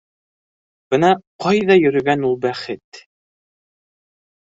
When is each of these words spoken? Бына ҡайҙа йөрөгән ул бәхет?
Бына 0.95 1.11
ҡайҙа 1.45 1.79
йөрөгән 1.83 2.27
ул 2.33 2.37
бәхет? 2.49 3.05